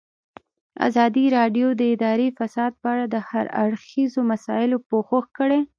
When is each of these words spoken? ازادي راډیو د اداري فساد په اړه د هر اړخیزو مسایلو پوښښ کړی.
ازادي 0.87 1.25
راډیو 1.37 1.67
د 1.79 1.81
اداري 1.93 2.29
فساد 2.37 2.71
په 2.81 2.87
اړه 2.93 3.05
د 3.13 3.15
هر 3.29 3.45
اړخیزو 3.63 4.21
مسایلو 4.31 4.77
پوښښ 4.89 5.25
کړی. 5.37 5.61